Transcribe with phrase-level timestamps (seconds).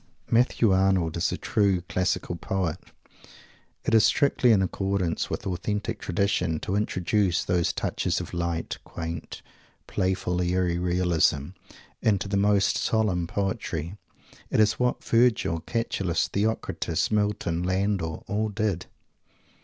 [0.31, 2.79] Matthew Arnold is a true classical poet.
[3.85, 8.79] It is strictly in accordance with the authentic tradition to introduce those touches of light,
[8.83, 9.43] quaint,
[9.85, 11.49] playful, airy realism
[12.01, 13.95] into the most solemn poetry.
[14.49, 18.87] It is what Virgil, Catullus, Theocritus, Milton, Landor, all did.